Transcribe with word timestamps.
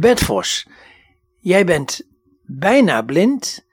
Vos, 0.00 0.66
jij 1.38 1.64
bent 1.64 2.00
bijna 2.42 3.02
blind 3.02 3.66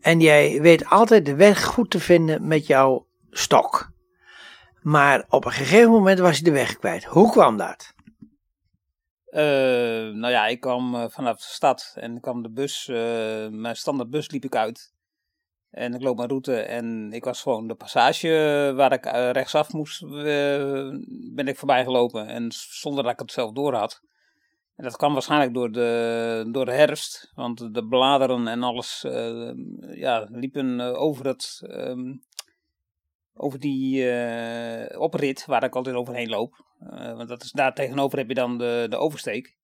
en 0.00 0.20
jij 0.20 0.60
weet 0.60 0.86
altijd 0.86 1.26
de 1.26 1.34
weg 1.34 1.64
goed 1.64 1.90
te 1.90 2.00
vinden 2.00 2.46
met 2.46 2.66
jouw 2.66 3.06
stok. 3.30 3.90
Maar 4.82 5.26
op 5.28 5.44
een 5.44 5.52
gegeven 5.52 5.90
moment 5.90 6.18
was 6.18 6.38
je 6.38 6.44
de 6.44 6.50
weg 6.50 6.76
kwijt. 6.76 7.04
Hoe 7.04 7.30
kwam 7.30 7.56
dat? 7.56 7.94
Uh, 9.30 9.40
nou 10.14 10.28
ja, 10.28 10.46
ik 10.46 10.60
kwam 10.60 10.94
uh, 10.94 11.04
vanaf 11.08 11.36
de 11.36 11.46
stad 11.48 11.92
en 11.94 12.20
kwam 12.20 12.42
de 12.42 12.50
bus, 12.50 12.88
uh, 12.88 12.96
mijn 13.48 13.76
standaardbus 13.76 14.30
liep 14.30 14.44
ik 14.44 14.56
uit. 14.56 14.94
En 15.70 15.94
ik 15.94 16.02
loop 16.02 16.16
mijn 16.16 16.28
route 16.28 16.60
en 16.60 17.12
ik 17.12 17.24
was 17.24 17.42
gewoon 17.42 17.66
de 17.66 17.74
passage 17.74 18.72
waar 18.76 18.92
ik 18.92 19.04
rechtsaf 19.32 19.72
moest, 19.72 20.06
ben 21.34 21.48
ik 21.48 21.56
voorbij 21.56 21.84
gelopen. 21.84 22.26
En 22.26 22.52
zonder 22.52 23.02
dat 23.02 23.12
ik 23.12 23.18
het 23.18 23.32
zelf 23.32 23.52
door 23.52 23.74
had. 23.74 24.04
En 24.76 24.84
dat 24.84 24.96
kwam 24.96 25.12
waarschijnlijk 25.12 25.54
door 25.54 25.72
de, 25.72 26.48
door 26.52 26.64
de 26.64 26.72
herfst, 26.72 27.32
want 27.34 27.74
de 27.74 27.86
bladeren 27.86 28.48
en 28.48 28.62
alles 28.62 29.04
ja, 29.90 30.26
liepen 30.30 30.80
over 30.96 31.26
het, 31.26 31.62
um, 31.62 32.24
over 33.36 33.60
die 33.60 34.04
uh, 34.04 35.00
oprit 35.00 35.46
waar 35.46 35.64
ik 35.64 35.74
altijd 35.74 35.96
overheen 35.96 36.28
loop. 36.28 36.64
Uh, 36.80 37.16
want 37.16 37.28
dat 37.28 37.42
is, 37.42 37.50
daar 37.50 37.74
tegenover 37.74 38.18
heb 38.18 38.28
je 38.28 38.34
dan 38.34 38.58
de, 38.58 38.86
de 38.88 38.96
oversteek. 38.96 39.56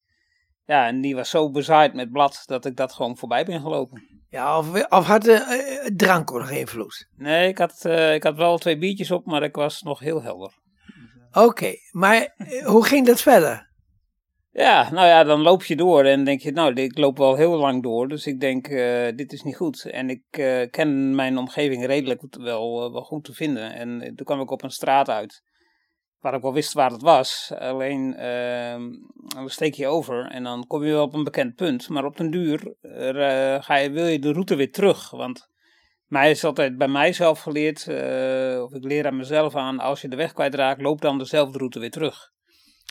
Ja, 0.64 0.86
en 0.86 1.00
die 1.00 1.14
was 1.14 1.30
zo 1.30 1.50
bezaaid 1.50 1.94
met 1.94 2.12
blad 2.12 2.42
dat 2.46 2.64
ik 2.64 2.76
dat 2.76 2.92
gewoon 2.92 3.16
voorbij 3.16 3.44
ben 3.44 3.60
gelopen. 3.60 4.24
Ja, 4.28 4.58
of, 4.58 4.88
of 4.88 5.06
had 5.06 5.22
de 5.22 5.92
drank 5.96 6.30
nog 6.30 6.50
invloed? 6.50 7.08
Nee, 7.16 7.48
ik 7.48 7.58
had, 7.58 7.84
ik 8.14 8.22
had 8.22 8.36
wel 8.36 8.58
twee 8.58 8.78
biertjes 8.78 9.10
op, 9.10 9.26
maar 9.26 9.42
ik 9.42 9.54
was 9.56 9.82
nog 9.82 9.98
heel 9.98 10.22
helder. 10.22 10.60
Oké, 11.32 11.74
maar 11.90 12.34
hoe 12.64 12.84
ging 12.84 13.06
dat 13.06 13.20
verder? 13.20 13.71
Ja, 14.54 14.90
nou 14.90 15.06
ja, 15.06 15.24
dan 15.24 15.40
loop 15.40 15.64
je 15.64 15.76
door 15.76 16.04
en 16.04 16.24
denk 16.24 16.40
je, 16.40 16.52
nou, 16.52 16.72
ik 16.72 16.98
loop 16.98 17.18
wel 17.18 17.36
heel 17.36 17.56
lang 17.56 17.82
door, 17.82 18.08
dus 18.08 18.26
ik 18.26 18.40
denk, 18.40 18.68
uh, 18.68 19.08
dit 19.14 19.32
is 19.32 19.42
niet 19.42 19.56
goed. 19.56 19.84
En 19.84 20.10
ik 20.10 20.22
uh, 20.30 20.62
ken 20.70 21.14
mijn 21.14 21.38
omgeving 21.38 21.86
redelijk 21.86 22.22
wel, 22.30 22.86
uh, 22.86 22.92
wel 22.92 23.02
goed 23.02 23.24
te 23.24 23.32
vinden. 23.32 23.72
En 23.72 24.12
toen 24.16 24.26
kwam 24.26 24.40
ik 24.40 24.50
op 24.50 24.62
een 24.62 24.70
straat 24.70 25.08
uit, 25.08 25.42
waar 26.20 26.34
ik 26.34 26.42
wel 26.42 26.52
wist 26.52 26.72
waar 26.72 26.90
het 26.90 27.02
was. 27.02 27.52
Alleen, 27.58 28.16
ehm, 28.16 28.82
dan 29.14 29.48
steek 29.48 29.74
je 29.74 29.86
over 29.86 30.26
en 30.26 30.42
dan 30.42 30.66
kom 30.66 30.84
je 30.84 30.92
wel 30.92 31.04
op 31.04 31.14
een 31.14 31.24
bekend 31.24 31.54
punt. 31.54 31.88
Maar 31.88 32.04
op 32.04 32.16
den 32.16 32.30
duur 32.30 32.74
ga 33.62 33.76
je, 33.76 33.90
wil 33.90 34.06
je 34.06 34.18
de 34.18 34.32
route 34.32 34.54
weer 34.54 34.72
terug, 34.72 35.10
want 35.10 35.48
mij 36.06 36.30
is 36.30 36.44
altijd 36.44 36.78
bij 36.78 36.88
mijzelf 36.88 37.40
geleerd, 37.40 37.88
of 38.62 38.72
ik 38.72 38.84
leer 38.84 39.06
aan 39.06 39.16
mezelf 39.16 39.56
aan, 39.56 39.78
als 39.78 40.00
je 40.00 40.08
de 40.08 40.16
weg 40.16 40.32
kwijtraakt, 40.32 40.82
loop 40.82 41.00
dan 41.00 41.18
dezelfde 41.18 41.58
route 41.58 41.78
weer 41.78 41.90
terug 41.90 42.32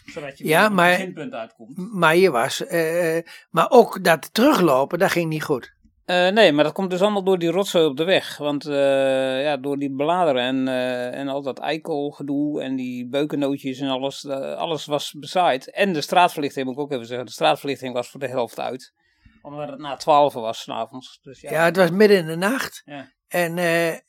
zodat 0.05 0.37
je 0.37 0.47
ja, 0.47 0.69
maar, 0.69 0.97
beginpunt 0.97 1.33
uitkomt. 1.33 1.93
Maar 1.93 2.15
je 2.15 2.31
was, 2.31 2.61
uh, 2.61 3.17
maar 3.49 3.69
ook 3.69 4.03
dat 4.03 4.33
teruglopen, 4.33 4.99
dat 4.99 5.11
ging 5.11 5.29
niet 5.29 5.43
goed. 5.43 5.73
Uh, 6.05 6.27
nee, 6.29 6.51
maar 6.51 6.63
dat 6.63 6.73
komt 6.73 6.89
dus 6.89 7.01
allemaal 7.01 7.23
door 7.23 7.39
die 7.39 7.49
rotzooi 7.49 7.85
op 7.85 7.97
de 7.97 8.03
weg. 8.03 8.37
Want 8.37 8.67
uh, 8.67 9.43
ja, 9.43 9.57
door 9.57 9.77
die 9.77 9.95
bladeren 9.95 10.43
en, 10.43 10.67
uh, 10.67 11.19
en 11.19 11.27
al 11.27 11.41
dat 11.41 11.59
eikelgedoe 11.59 12.61
en 12.61 12.75
die 12.75 13.07
beukennootjes 13.07 13.79
en 13.79 13.87
alles, 13.87 14.27
alles 14.27 14.85
was 14.85 15.13
bezaaid. 15.13 15.71
En 15.71 15.93
de 15.93 16.01
straatverlichting, 16.01 16.65
moet 16.65 16.75
ik 16.75 16.81
ook 16.81 16.91
even 16.91 17.05
zeggen, 17.05 17.25
de 17.25 17.31
straatverlichting 17.31 17.93
was 17.93 18.09
voor 18.09 18.19
de 18.19 18.27
helft 18.27 18.59
uit. 18.59 18.93
Omdat 19.41 19.69
het 19.69 19.79
na 19.79 19.95
twaalf 19.95 20.33
was 20.33 20.61
s'avonds. 20.61 21.19
Dus 21.21 21.41
ja. 21.41 21.51
ja, 21.51 21.63
het 21.65 21.75
was 21.75 21.91
midden 21.91 22.17
in 22.17 22.25
de 22.25 22.35
nacht. 22.35 22.81
Ja. 22.85 23.11
En, 23.27 23.57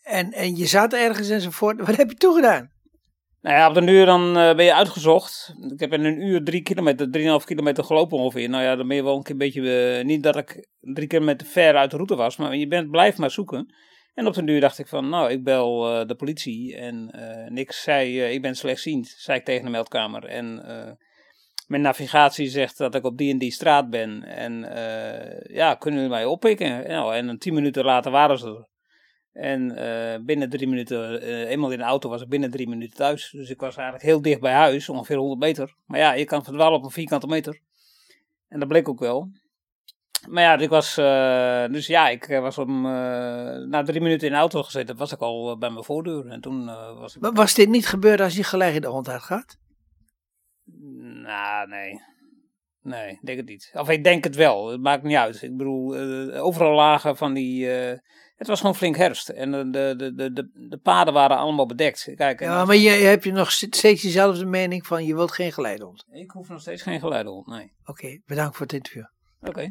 en, 0.03 0.33
en 0.33 0.57
je 0.57 0.67
zat 0.67 0.93
ergens 0.93 1.29
enzovoort. 1.29 1.81
Wat 1.87 1.97
heb 1.97 2.11
je 2.11 2.17
toegedaan? 2.17 2.72
Nou 3.43 3.57
ja, 3.57 3.69
op 3.69 3.77
een 3.77 3.89
uur 3.89 4.07
dan 4.07 4.39
uh, 4.39 4.55
ben 4.55 4.65
je 4.65 4.75
uitgezocht. 4.75 5.55
Ik 5.73 5.81
heb 5.81 5.93
in 5.93 6.05
een 6.05 6.23
uur 6.23 6.45
drie 6.45 6.62
kilometer, 6.62 7.11
drieënhalf 7.11 7.45
kilometer 7.45 7.85
gelopen 7.85 8.19
ongeveer. 8.19 8.48
Nou 8.48 8.62
ja, 8.62 8.77
dan 8.77 8.87
ben 8.89 8.97
je 8.97 9.03
wel 9.03 9.25
een 9.29 9.39
beetje, 9.39 9.61
uh, 9.98 10.05
niet 10.05 10.23
dat 10.23 10.37
ik 10.37 10.69
drie 10.81 11.07
kilometer 11.07 11.47
ver 11.47 11.77
uit 11.77 11.91
de 11.91 11.97
route 11.97 12.17
was, 12.17 12.37
maar 12.37 12.57
je 12.57 12.67
bent, 12.67 12.91
blijf 12.91 13.19
maar 13.19 13.31
zoeken. 13.31 13.75
En 14.15 14.27
op 14.27 14.37
een 14.37 14.47
uur 14.47 14.61
dacht 14.61 14.79
ik 14.79 14.87
van, 14.89 15.09
nou, 15.09 15.31
ik 15.31 15.45
bel 15.45 16.01
uh, 16.01 16.07
de 16.07 16.14
politie. 16.14 16.77
En 16.77 17.11
niks 17.48 17.83
zei, 17.83 18.23
ik 18.23 18.42
ben 18.42 18.55
slechtziend, 18.55 19.14
zei 19.19 19.39
ik 19.39 19.45
tegen 19.45 19.64
de 19.64 19.70
meldkamer. 19.70 20.24
En 20.24 20.55
mijn 21.67 21.83
navigatie 21.83 22.48
zegt 22.48 22.79
dat 22.79 22.95
ik 22.95 23.05
op 23.05 23.19
die 23.19 23.33
en 23.33 23.39
die 23.39 23.53
straat 23.53 23.91
ben. 23.91 24.23
En 24.23 24.61
ja, 25.42 25.74
kunnen 25.74 26.01
jullie 26.01 26.14
mij 26.14 26.24
oppikken? 26.24 26.89
Nou, 26.89 27.14
en 27.14 27.39
tien 27.39 27.55
minuten 27.55 27.85
later 27.85 28.11
waren 28.11 28.39
ze 28.39 28.47
er. 28.47 28.70
En 29.33 29.79
uh, 29.79 30.25
binnen 30.25 30.51
drie 30.51 30.69
minuten, 30.69 31.23
uh, 31.23 31.51
eenmaal 31.51 31.70
in 31.70 31.79
de 31.79 31.85
auto 31.85 32.09
was 32.09 32.23
ik 32.23 32.29
binnen 32.29 32.51
drie 32.51 32.69
minuten 32.69 32.97
thuis. 32.97 33.31
Dus 33.31 33.51
ik 33.51 33.61
was 33.61 33.77
eigenlijk 33.77 34.05
heel 34.05 34.23
dicht 34.23 34.41
bij 34.41 34.53
huis, 34.53 34.89
ongeveer 34.89 35.17
100 35.17 35.41
meter. 35.41 35.75
Maar 35.87 35.98
ja, 35.98 36.13
je 36.13 36.25
kan 36.25 36.45
verdwalen 36.45 36.79
op 36.79 36.85
een 36.85 36.91
vierkante 36.91 37.27
meter. 37.27 37.61
En 38.48 38.59
dat 38.59 38.69
bleek 38.69 38.89
ook 38.89 39.01
wel. 39.01 39.31
Maar 40.29 40.42
ja, 40.42 40.59
ik 40.59 40.69
was, 40.69 40.98
uh, 40.98 41.67
dus 41.67 41.87
ja, 41.87 42.09
ik 42.09 42.27
was 42.27 42.59
om, 42.59 42.83
na 43.69 43.83
drie 43.83 44.01
minuten 44.01 44.27
in 44.27 44.33
de 44.33 44.39
auto 44.39 44.63
gezeten, 44.63 44.97
was 44.97 45.13
ik 45.13 45.21
al 45.21 45.59
bij 45.59 45.71
mijn 45.71 45.85
voordeur. 45.85 46.27
En 46.27 46.41
toen 46.41 46.65
was 46.98 47.17
ik... 47.17 47.23
Was 47.35 47.55
dit 47.55 47.69
niet 47.69 47.87
gebeurd 47.87 48.21
als 48.21 48.37
je 48.37 48.45
gelijk 48.45 48.75
in 48.75 48.81
de 48.81 48.87
hond 48.87 49.09
gehad? 49.09 49.59
Nou, 51.23 51.69
nee. 51.69 52.01
Nee, 52.83 53.11
ik 53.11 53.19
denk 53.23 53.39
het 53.39 53.48
niet. 53.48 53.70
Of 53.75 53.89
ik 53.89 54.05
denk 54.05 54.25
het 54.25 54.35
wel, 54.35 54.70
het 54.70 54.81
maakt 54.81 55.03
niet 55.03 55.17
uit. 55.17 55.43
Ik 55.43 55.57
bedoel, 55.57 55.97
overal 56.35 56.75
lagen 56.75 57.17
van 57.17 57.35
die 57.35 57.69
het 58.43 58.51
was 58.51 58.61
gewoon 58.61 58.77
flink 58.77 58.97
herfst 58.97 59.29
en 59.29 59.51
de, 59.51 59.70
de, 59.70 60.13
de, 60.15 60.33
de, 60.33 60.51
de 60.69 60.79
paden 60.79 61.15
waren 61.15 61.37
allemaal 61.37 61.67
bedekt. 61.67 62.13
Kijk, 62.15 62.41
ja, 62.41 62.65
maar 62.65 62.77
je, 62.77 62.91
heb 62.91 63.25
je 63.25 63.33
nog 63.33 63.53
steeds 63.53 64.03
dezelfde 64.03 64.45
mening 64.45 64.87
van 64.87 65.05
je 65.05 65.15
wilt 65.15 65.33
geen 65.33 65.53
geleidehond? 65.53 66.05
Ik 66.11 66.31
hoef 66.31 66.48
nog 66.48 66.61
steeds 66.61 66.83
geen 66.83 67.01
geleidehond, 67.01 67.47
nee. 67.47 67.73
Oké, 67.85 68.21
bedankt 68.25 68.57
voor 68.57 68.67
het 68.67 68.75
interview. 68.75 69.05
Oké. 69.41 69.71